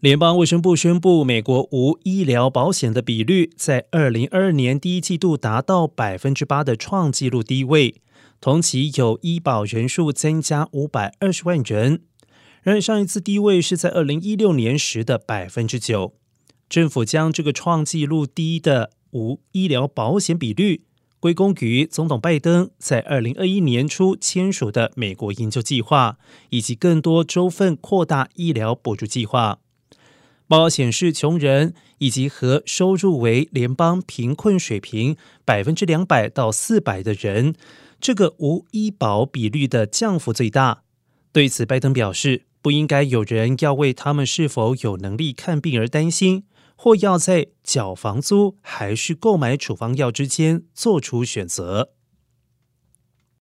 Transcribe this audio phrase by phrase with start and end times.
[0.00, 8.02] 联邦卫生部宣布，美国无医疗保险的比率在二零二二年第一季度达到百分之八的创纪录低位，
[8.38, 12.02] 同期有医保人数增加五百二十万人。
[12.62, 16.12] 然而，上一次低位是在二零一六年时的百分之九。
[16.68, 20.82] 政府将这个创纪录低的无医疗保险比率
[21.18, 26.18] 归功于总统拜登在二零二一年初签署的美国营救计划，
[26.50, 29.60] 以及更多州份扩大医疗补助计划。
[30.48, 37.54] 报告显示，穷人以及和收入为联邦贫困水平百分之两百到四百的人，
[38.00, 40.82] 这个无医保比率的降幅最大。
[41.32, 46.44] 对此，拜登表示，不应该有人要为他们是否有能力看病而担心，
[46.76, 51.90] 或要在缴房租还是购买处方药之间做出选择。